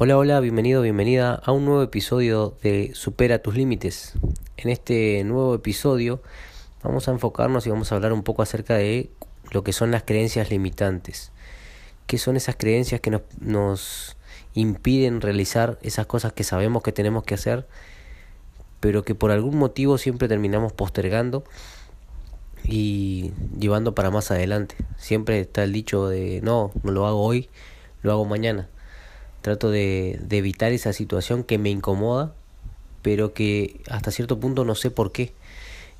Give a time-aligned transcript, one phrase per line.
[0.00, 4.12] Hola, hola, bienvenido, bienvenida a un nuevo episodio de Supera tus límites.
[4.56, 6.22] En este nuevo episodio
[6.84, 9.10] vamos a enfocarnos y vamos a hablar un poco acerca de
[9.50, 11.32] lo que son las creencias limitantes.
[12.06, 14.16] ¿Qué son esas creencias que nos, nos
[14.54, 17.66] impiden realizar esas cosas que sabemos que tenemos que hacer,
[18.78, 21.42] pero que por algún motivo siempre terminamos postergando
[22.62, 24.76] y llevando para más adelante?
[24.96, 27.50] Siempre está el dicho de no, no lo hago hoy,
[28.02, 28.68] lo hago mañana
[29.42, 32.34] trato de, evitar esa situación que me incomoda,
[33.02, 35.32] pero que hasta cierto punto no sé por qué.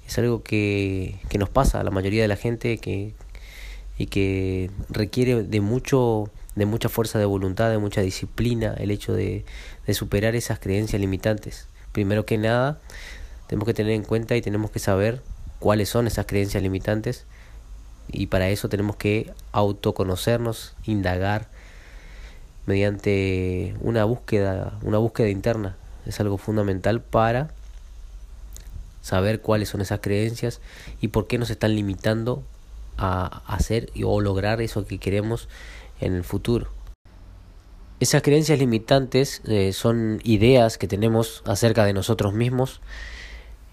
[0.06, 3.14] Es algo que, que nos pasa a la mayoría de la gente que,
[3.98, 9.12] y que requiere de mucho de mucha fuerza de voluntad, de mucha disciplina, el hecho
[9.12, 9.44] de,
[9.86, 11.68] de superar esas creencias limitantes.
[11.92, 12.80] Primero que nada,
[13.46, 15.22] tenemos que tener en cuenta y tenemos que saber
[15.60, 17.26] cuáles son esas creencias limitantes
[18.10, 21.48] y para eso tenemos que autoconocernos, indagar,
[22.68, 25.76] mediante una búsqueda, una búsqueda interna.
[26.04, 27.48] Es algo fundamental para
[29.00, 30.60] saber cuáles son esas creencias
[31.00, 32.42] y por qué nos están limitando
[32.98, 35.48] a hacer o lograr eso que queremos
[35.98, 36.68] en el futuro.
[38.00, 42.82] Esas creencias limitantes eh, son ideas que tenemos acerca de nosotros mismos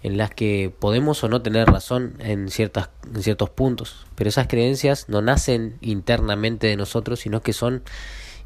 [0.02, 4.46] en las que podemos o no tener razón en, ciertas, en ciertos puntos, pero esas
[4.46, 7.82] creencias no nacen internamente de nosotros, sino que son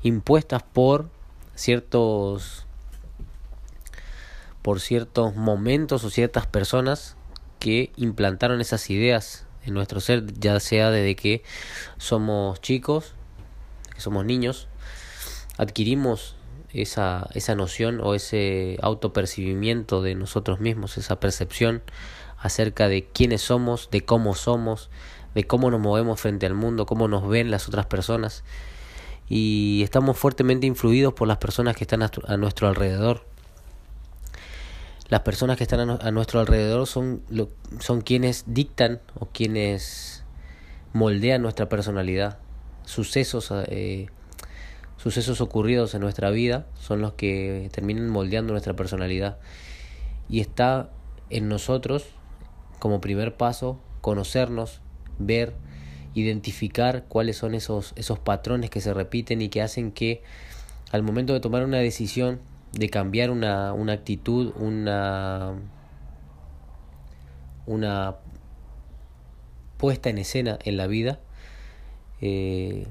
[0.02, 1.08] impuestas por
[1.54, 2.66] ciertos
[4.62, 7.16] por ciertos momentos o ciertas personas
[7.58, 11.42] que implantaron esas ideas en nuestro ser, ya sea desde que
[11.98, 13.14] somos chicos,
[13.94, 14.68] que somos niños,
[15.56, 16.36] adquirimos
[16.72, 21.82] esa, esa noción o ese autopercibimiento de nosotros mismos, esa percepción
[22.38, 24.90] acerca de quiénes somos, de cómo somos,
[25.34, 28.44] de cómo nos movemos frente al mundo, cómo nos ven las otras personas
[29.30, 33.24] y estamos fuertemente influidos por las personas que están a nuestro alrededor.
[35.08, 37.22] Las personas que están a, nuestro alrededor son,
[37.78, 40.24] son quienes dictan o quienes
[40.92, 42.38] moldean nuestra personalidad.
[42.84, 44.08] Sucesos, eh,
[44.96, 49.38] sucesos ocurridos en nuestra vida son los que terminan moldeando nuestra personalidad.
[50.28, 50.90] Y está
[51.28, 52.04] en nosotros,
[52.80, 54.80] como primer paso, conocernos,
[55.20, 55.54] ver,
[56.14, 60.22] identificar cuáles son esos, esos patrones que se repiten y que hacen que
[60.90, 62.40] al momento de tomar una decisión,
[62.72, 65.54] de cambiar una, una actitud, una,
[67.66, 68.16] una
[69.76, 71.20] puesta en escena en la vida,
[72.20, 72.86] eh,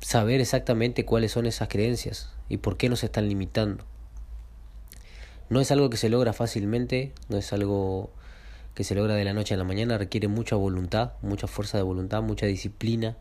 [0.00, 3.84] saber exactamente cuáles son esas creencias y por qué nos están limitando.
[5.48, 8.10] No es algo que se logra fácilmente, no es algo
[8.80, 11.82] que se logra de la noche a la mañana requiere mucha voluntad, mucha fuerza de
[11.82, 13.14] voluntad, mucha disciplina.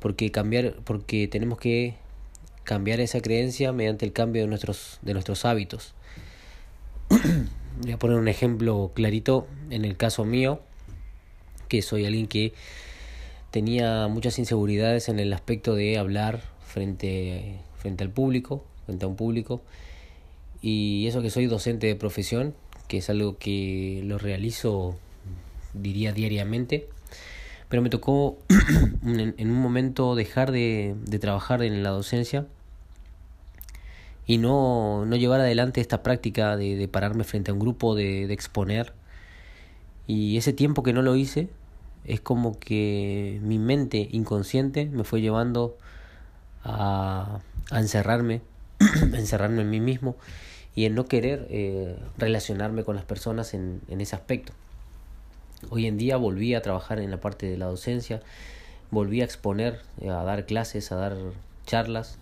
[0.00, 1.94] Porque cambiar, porque tenemos que
[2.62, 5.94] cambiar esa creencia mediante el cambio de nuestros, de nuestros hábitos.
[7.80, 10.60] Voy a poner un ejemplo clarito en el caso mío,
[11.68, 12.52] que soy alguien que
[13.50, 19.16] tenía muchas inseguridades en el aspecto de hablar frente, frente al público, frente a un
[19.16, 19.62] público,
[20.60, 22.54] y eso que soy docente de profesión,
[22.92, 24.98] que es algo que lo realizo,
[25.72, 26.90] diría, diariamente.
[27.70, 28.36] Pero me tocó
[29.06, 32.46] en un momento dejar de, de trabajar en la docencia
[34.26, 38.30] y no, no llevar adelante esta práctica de, de pararme frente a un grupo, de,
[38.30, 38.92] exponer.
[40.06, 41.48] Y ese tiempo que no lo hice,
[42.04, 45.78] es como que mi mente inconsciente me fue llevando
[46.62, 48.42] a, a encerrarme,
[49.14, 50.14] encerrarme en mí mismo
[50.74, 54.52] y en no querer eh, relacionarme con las personas en, en ese aspecto.
[55.70, 58.20] Hoy en día volví a trabajar en la parte de la docencia,
[58.90, 61.16] volví a exponer, eh, a dar clases, a dar
[61.66, 62.18] charlas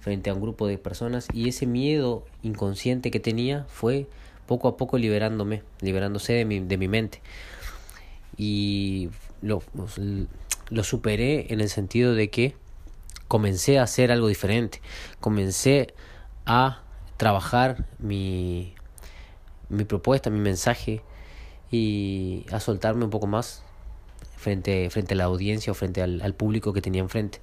[0.00, 4.06] frente a un grupo de personas y ese miedo inconsciente que tenía fue
[4.46, 7.20] poco a poco liberándome, liberándose de mi, de mi mente.
[8.36, 9.10] Y
[9.42, 9.62] lo,
[10.70, 12.54] lo superé en el sentido de que
[13.26, 14.80] comencé a hacer algo diferente,
[15.20, 15.92] comencé
[16.46, 16.82] a
[17.18, 18.74] trabajar mi,
[19.68, 21.02] mi propuesta, mi mensaje
[21.70, 23.62] y a soltarme un poco más
[24.36, 27.40] frente, frente a la audiencia o frente al, público que tenía enfrente.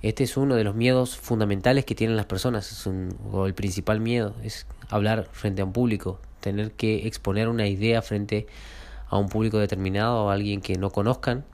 [0.00, 2.88] Este es uno de los miedos fundamentales que tienen las personas, es
[3.30, 8.02] o el principal miedo, es hablar frente a un público, tener que exponer una idea
[8.02, 8.46] frente
[9.08, 11.44] a un público determinado o a alguien que no conozcan.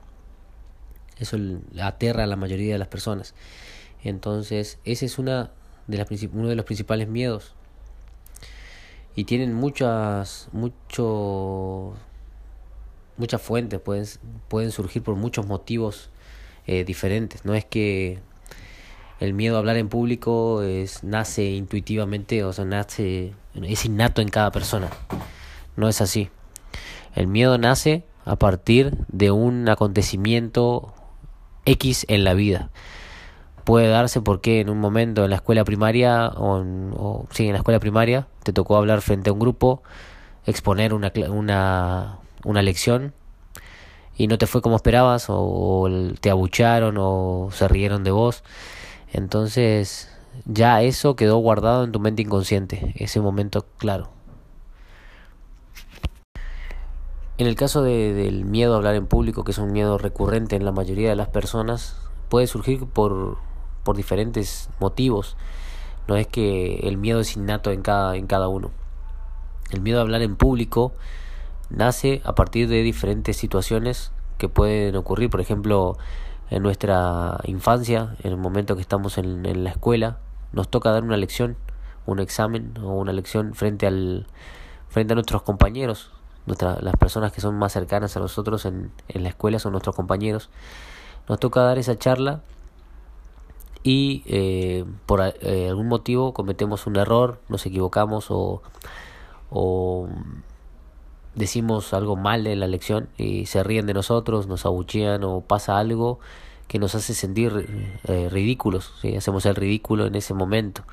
[1.17, 1.37] Eso
[1.81, 3.35] aterra a la mayoría de las personas.
[4.03, 5.51] Entonces, esa es una
[5.89, 7.53] de las, uno de los principales miedos.
[9.15, 11.93] Y tienen muchas, mucho,
[13.17, 14.05] muchas fuentes, pueden,
[14.47, 16.11] pueden surgir por muchos motivos
[16.67, 17.43] eh, diferentes.
[17.43, 18.19] No es que
[19.19, 24.29] el miedo a hablar en público es, nace intuitivamente, o sea, nace, es innato en
[24.29, 24.89] cada persona.
[25.75, 26.29] No es así.
[27.15, 30.93] El miedo nace a partir de un acontecimiento
[31.65, 32.69] X en la vida.
[33.69, 36.91] Puede darse porque en un momento en la escuela primaria o, en,
[37.29, 39.83] sí, en la escuela primaria te tocó hablar frente a un grupo,
[40.47, 43.13] exponer una, una, una lección
[44.17, 45.87] y no te fue como esperabas o
[46.19, 48.43] te abucharon o se rieron de vos
[49.13, 54.09] entonces ya eso quedó guardado en tu mente inconsciente, ese momento claro.
[57.37, 60.55] En el caso de, del miedo a hablar en público, que es un miedo recurrente
[60.55, 61.97] en la mayoría de las personas,
[62.29, 63.37] puede surgir por,
[63.83, 65.37] por diferentes motivos.
[66.07, 68.71] No es que el miedo es innato en cada, en cada uno.
[69.71, 70.93] El miedo a hablar en público
[71.69, 75.29] nace a partir de diferentes situaciones que pueden ocurrir.
[75.29, 75.97] Por ejemplo,
[76.49, 80.17] en nuestra infancia, en el momento que estamos en, la escuela,
[80.51, 81.57] nos toca dar una lección,
[82.07, 84.25] un examen o una lección frente al
[84.87, 86.09] frente a nuestros compañeros,
[86.47, 90.49] las personas que son más cercanas a nosotros en, en la escuela son nuestros compañeros.
[91.27, 92.41] Nos toca dar esa charla
[93.83, 98.61] y eh, por eh, algún motivo cometemos un error, nos equivocamos o,
[101.35, 105.79] decimos algo mal en la lección y se ríen de nosotros, nos abuchean o pasa
[105.79, 106.19] algo
[106.67, 110.83] que nos hace sentir eh, ridículos, hacemos el ridículo en ese momento.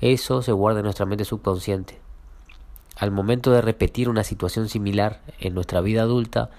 [0.00, 1.98] Eso se guarda en nuestra mente subconsciente.
[2.96, 6.50] Al momento de repetir una situación similar en nuestra vida adulta,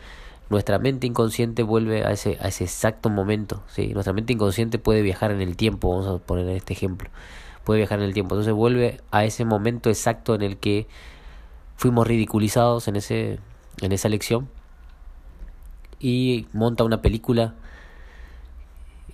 [0.50, 3.64] nuestra mente inconsciente vuelve a ese, a ese exacto momento.
[3.68, 3.88] ¿sí?
[3.94, 7.10] Nuestra mente inconsciente puede viajar en el tiempo, vamos a poner este ejemplo.
[7.64, 8.36] Puede viajar en el tiempo.
[8.36, 10.88] Entonces vuelve a ese momento exacto en el que
[11.76, 13.40] fuimos ridiculizados en, ese,
[13.82, 14.50] en esa lección
[16.00, 17.56] y monta una película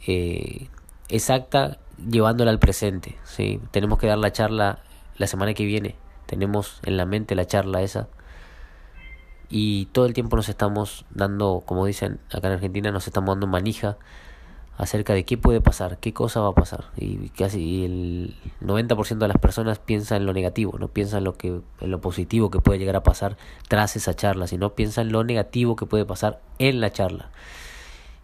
[0.05, 0.67] eh,
[1.09, 1.79] exacta
[2.09, 3.17] llevándola al presente.
[3.23, 3.59] ¿sí?
[3.71, 4.79] Tenemos que dar la charla
[5.17, 5.95] la semana que viene.
[6.25, 8.07] Tenemos en la mente la charla esa.
[9.55, 13.45] Y todo el tiempo nos estamos dando, como dicen acá en Argentina, nos estamos dando
[13.45, 13.99] manija
[14.79, 16.85] acerca de qué puede pasar, qué cosa va a pasar.
[16.97, 21.37] Y casi el 90% de las personas piensa en lo negativo, no piensa en lo,
[21.37, 25.11] que, en lo positivo que puede llegar a pasar tras esa charla, sino piensa en
[25.11, 27.29] lo negativo que puede pasar en la charla.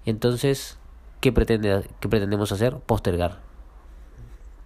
[0.07, 0.79] Entonces,
[1.21, 2.77] ¿qué, pretende, qué pretendemos hacer?
[2.77, 3.37] Postergar.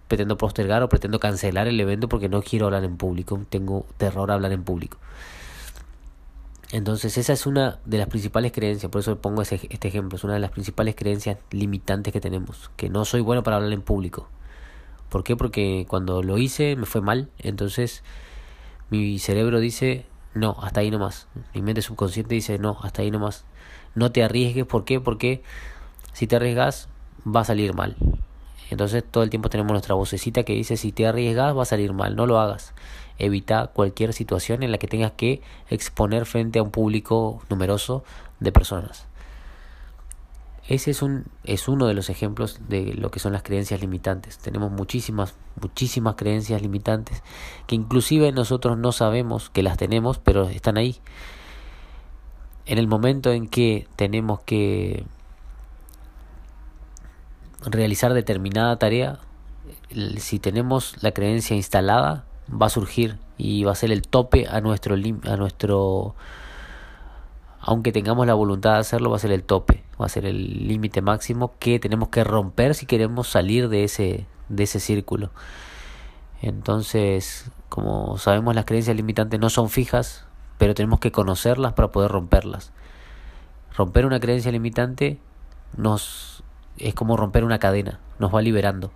[0.08, 4.32] Pretendo postergar o pretendo cancelar el evento porque no quiero hablar en público, tengo terror
[4.32, 4.98] a hablar en público.
[6.74, 10.24] Entonces esa es una de las principales creencias, por eso pongo ese, este ejemplo, es
[10.24, 13.84] una de las principales creencias limitantes que tenemos, que no soy bueno para hablar en
[13.84, 14.28] público.
[15.10, 15.36] ¿Por qué?
[15.36, 18.04] Porque cuando lo hice me fue mal, entonces
[18.90, 21.28] mi cerebro dice, no, hasta ahí nomás.
[21.54, 23.46] Mi mente subconsciente dice, no, hasta ahí nomás.
[23.94, 25.00] No te arriesgues, ¿por qué?
[25.00, 25.44] Porque
[26.14, 26.90] si te arriesgas
[27.24, 27.98] va a salir mal.
[28.72, 31.94] Entonces todo el tiempo tenemos nuestra vocecita que dice, si te arriesgas va a salir
[31.94, 32.74] mal, no lo hagas
[33.20, 38.04] evita cualquier situación en la que tengas que exponer frente a un público numeroso
[38.40, 39.08] de personas.
[40.68, 44.38] Ese es, un, es uno de los ejemplos de lo que son las creencias limitantes.
[44.38, 47.22] Tenemos muchísimas, muchísimas creencias limitantes
[47.68, 51.00] que inclusive nosotros no sabemos que las tenemos, pero están ahí.
[52.66, 55.04] En el momento en que tenemos que
[57.66, 59.20] realizar determinada tarea,
[60.18, 64.62] si tenemos la creencia instalada, va a surgir y va a ser el tope a
[64.62, 66.16] nuestro a nuestro
[67.60, 70.68] aunque tengamos la voluntad de hacerlo va a ser el tope va a ser el
[70.68, 75.32] límite máximo que tenemos que romper si queremos salir de ese de ese círculo.
[76.42, 80.26] Entonces como sabemos las creencias limitantes no son fijas
[80.58, 82.72] pero tenemos que conocerlas para poder romperlas.
[83.76, 85.20] Romper una creencia limitante
[85.76, 86.44] nos
[86.78, 88.92] es como romper una cadena nos va liberando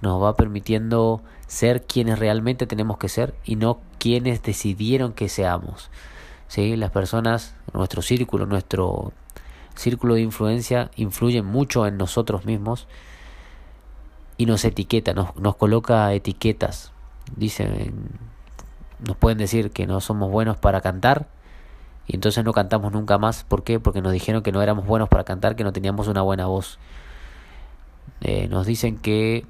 [0.00, 5.90] nos va permitiendo ser quienes realmente tenemos que ser y no quienes decidieron que seamos.
[6.46, 6.76] ¿Sí?
[6.76, 9.12] Las personas, nuestro círculo, nuestro
[9.74, 12.88] círculo de influencia influyen mucho en nosotros mismos
[14.36, 16.92] y nos etiqueta, nos, nos coloca etiquetas.
[17.36, 18.08] Dicen,
[19.06, 21.28] nos pueden decir que no somos buenos para cantar
[22.06, 23.44] y entonces no cantamos nunca más.
[23.44, 23.78] ¿Por qué?
[23.78, 26.78] Porque nos dijeron que no éramos buenos para cantar, que no teníamos una buena voz.
[28.22, 29.44] Eh, nos dicen que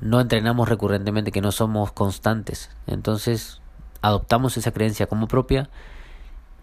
[0.00, 2.70] no entrenamos recurrentemente, que no somos constantes.
[2.86, 3.60] Entonces
[4.02, 5.68] adoptamos esa creencia como propia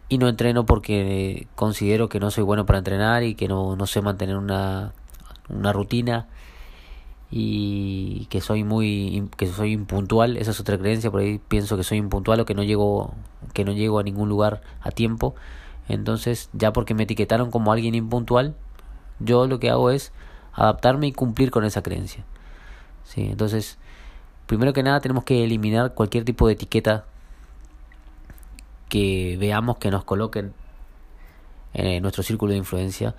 [0.10, 3.88] y no entreno porque considero que no soy bueno para entrenar y que no, no
[3.88, 4.94] sé mantener una,
[5.50, 6.28] una rutina
[7.30, 11.84] y que soy muy que soy impuntual esa es otra creencia por ahí pienso que
[11.84, 13.14] soy impuntual o que no llego
[13.54, 15.36] que no llego a ningún lugar a tiempo
[15.90, 18.56] entonces ya porque me etiquetaron como alguien impuntual
[19.20, 20.12] yo lo que hago es
[20.54, 22.24] adaptarme y cumplir con esa creencia.
[23.08, 23.26] ¿Sí?
[23.32, 23.78] Entonces,
[24.48, 27.06] primero que nada tenemos que eliminar cualquier tipo de etiqueta
[28.90, 30.54] que veamos que nos coloquen
[31.74, 33.16] en nuestro círculo de influencia.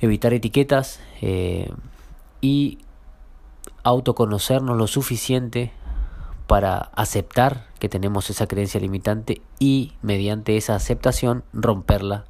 [0.00, 1.72] Evitar etiquetas eh,
[2.40, 2.78] y
[3.82, 5.72] autoconocernos lo suficiente
[6.46, 12.26] para aceptar que tenemos esa creencia limitante y mediante esa aceptación romperla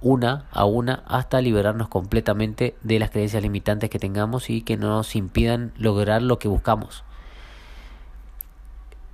[0.00, 4.88] una a una hasta liberarnos completamente de las creencias limitantes que tengamos y que no
[4.88, 7.04] nos impidan lograr lo que buscamos.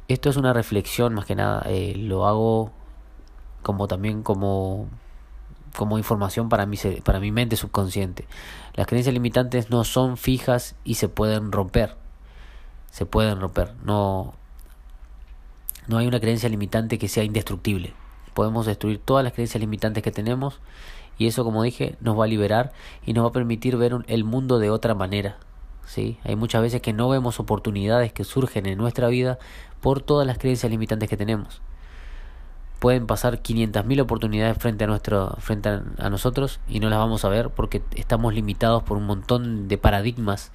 [0.09, 2.73] Esto es una reflexión más que nada, eh, lo hago
[3.62, 4.88] como también como,
[5.75, 8.26] como información para mi, para mi mente subconsciente.
[8.75, 11.97] Las creencias limitantes no son fijas y se pueden romper.
[12.91, 13.73] Se pueden romper.
[13.83, 14.35] No,
[15.88, 17.95] no hay una creencia limitante que sea indestructible
[18.35, 20.61] podemos destruir todas las creencias limitantes que tenemos
[21.17, 22.73] y eso como dije nos va a liberar
[23.07, 25.38] y nos va a permitir ver el mundo de otra manera
[25.87, 26.19] ¿sí?
[26.25, 29.38] hay muchas veces que no vemos oportunidades que surgen en nuestra vida
[29.81, 31.62] por todas las creencias limitantes que tenemos
[32.81, 37.29] pueden pasar 500.000 oportunidades frente a nuestro frente a nosotros y no las vamos a
[37.29, 40.53] ver porque estamos limitados por un montón de paradigmas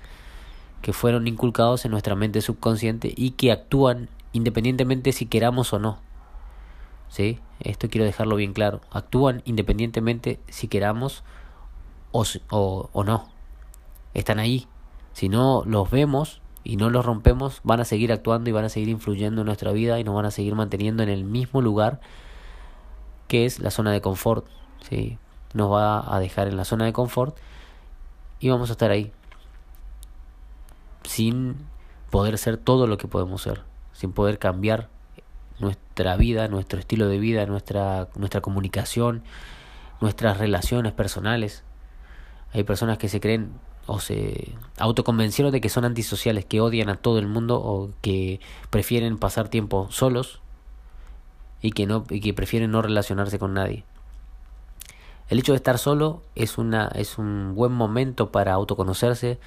[0.82, 6.09] que fueron inculcados en nuestra mente subconsciente y que actúan independientemente si queramos o no
[7.10, 7.40] ¿sí?
[7.60, 8.82] Esto quiero dejarlo bien claro.
[8.92, 11.24] Actúan independientemente si queramos
[12.12, 13.30] o, o, o no.
[14.14, 14.68] Están ahí.
[15.14, 18.70] Si no los vemos y no los rompemos, van a seguir actuando y van a
[18.70, 22.00] seguir influyendo en nuestra vida y nos van a seguir manteniendo en el mismo lugar
[23.28, 24.46] que es la zona de confort.
[24.90, 25.18] ¿sí?
[25.54, 27.38] Nos va a dejar en la zona de confort
[28.40, 29.12] y vamos a estar ahí
[31.04, 31.56] sin
[32.10, 33.64] poder ser todo lo que podemos ser,
[33.94, 34.90] sin poder cambiar
[35.60, 39.24] nuestra vida, nuestro estilo de vida, nuestra, nuestra comunicación,
[40.02, 41.64] nuestras relaciones personales.
[42.54, 43.52] Hay personas que se creen
[43.86, 48.40] o se autoconvencieron de que son antisociales, que odian a todo el mundo o que
[48.70, 50.42] prefieren pasar tiempo solos
[51.62, 53.84] y que no y que prefieren no relacionarse con nadie.
[55.28, 59.40] El hecho de estar solo es una es un buen momento para autoconocerse,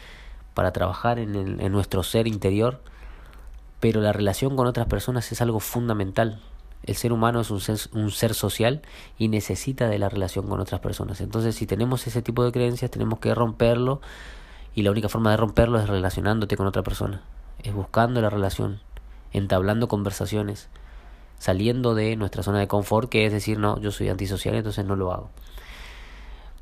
[0.54, 2.80] para trabajar en, el, en nuestro ser interior
[3.82, 6.38] pero la relación con otras personas es algo fundamental.
[6.84, 8.80] El ser humano es un ser, social
[9.18, 11.20] y necesita de la relación con otras personas.
[11.20, 14.00] Entonces, si tenemos ese tipo de creencias, tenemos que romperlo
[14.76, 17.22] y la única forma de romperlo es relacionándote con otra persona,
[17.64, 18.78] es buscando la relación,
[19.32, 20.68] entablando conversaciones,
[21.40, 24.94] saliendo de nuestra zona de confort, que es decir, no, yo soy antisocial, entonces no
[24.94, 25.30] lo hago.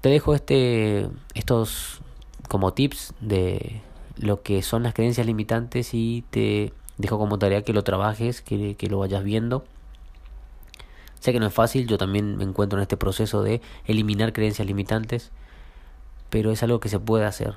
[0.01, 2.01] Te dejo este estos
[2.49, 3.83] como tips de
[4.17, 8.77] lo que son las creencias limitantes y te dejo como tarea que lo trabajes, que,
[8.77, 9.65] que lo vayas viendo.
[11.21, 14.67] Sé que no es fácil, yo también me encuentro en este proceso de eliminar creencias
[14.67, 15.31] limitantes,
[16.31, 17.57] pero es algo que se puede hacer.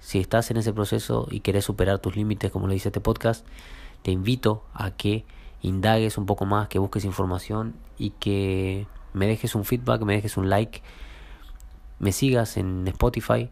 [0.00, 3.46] Si estás en ese proceso y querés superar tus límites, como lo dice este podcast,
[4.02, 5.24] te invito a que
[5.62, 10.36] indagues un poco más, que busques información y que me dejes un feedback, me dejes
[10.36, 10.82] un like,
[12.00, 13.48] me sigas en Spotify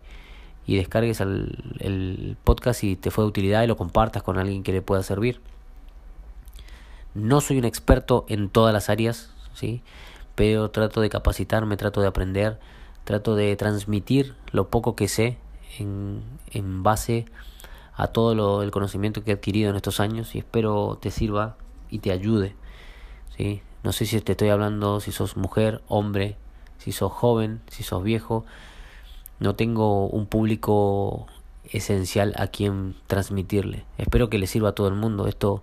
[0.68, 4.70] y descargues el, podcast si te fue de utilidad y lo compartas con alguien que
[4.70, 5.40] le pueda servir.
[7.14, 9.82] No soy un experto en todas las áreas, ¿sí?
[10.34, 12.60] pero trato de capacitarme, trato de aprender,
[13.04, 15.38] trato de transmitir lo poco que sé
[15.78, 17.24] en, en base
[17.94, 21.56] a todo lo, el conocimiento que he adquirido en estos años y espero te sirva
[21.88, 22.54] y te ayude.
[23.38, 23.62] ¿sí?
[23.82, 26.36] No sé si te estoy hablando si sos mujer, hombre,
[26.76, 28.44] si sos joven, si sos viejo,
[29.40, 31.26] no tengo un público
[31.70, 33.84] esencial a quien transmitirle.
[33.98, 35.26] Espero que le sirva a todo el mundo.
[35.26, 35.62] Esto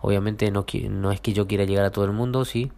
[0.00, 2.70] obviamente no, no es que yo quiera llegar a todo el mundo, sí,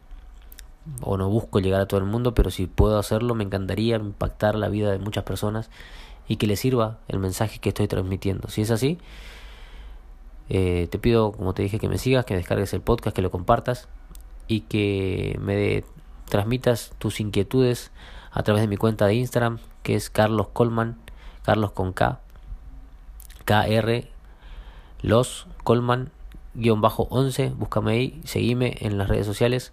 [1.01, 4.55] o no busco llegar a todo el mundo, pero si puedo hacerlo me encantaría impactar
[4.55, 5.71] la vida de muchas personas
[6.27, 8.49] y que le sirva el mensaje que estoy transmitiendo.
[8.49, 8.99] Si es así,
[10.49, 13.31] eh, te pido, como te dije, que me sigas, que descargues el podcast, que lo
[13.31, 13.89] compartas
[14.47, 15.85] y que me
[16.29, 17.91] transmitas tus inquietudes
[18.31, 19.59] a través de mi cuenta de Instagram,
[19.89, 20.99] que es Carlos Colman,
[21.45, 22.21] Carlos con K,
[23.47, 24.05] KR,
[25.01, 26.11] Los Colman,
[26.53, 29.73] guion bajo 11, búscame ahí, seguime en las redes sociales.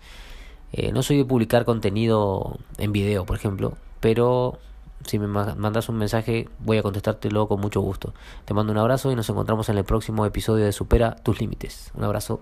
[0.72, 4.57] Eh, no soy de publicar contenido en video, por ejemplo, pero
[5.05, 8.13] si me mandas un mensaje voy a contestártelo con mucho gusto.
[8.45, 11.91] Te mando un abrazo y nos encontramos en el próximo episodio de Supera tus límites.
[11.93, 12.39] Un abrazo.